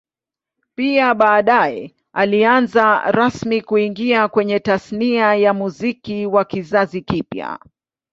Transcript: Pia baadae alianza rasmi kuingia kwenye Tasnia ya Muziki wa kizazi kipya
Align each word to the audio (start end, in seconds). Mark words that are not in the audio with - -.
Pia 0.75 1.15
baadae 1.15 1.95
alianza 2.13 3.11
rasmi 3.11 3.61
kuingia 3.61 4.27
kwenye 4.27 4.59
Tasnia 4.59 5.35
ya 5.35 5.53
Muziki 5.53 6.25
wa 6.25 6.45
kizazi 6.45 7.01
kipya 7.01 7.59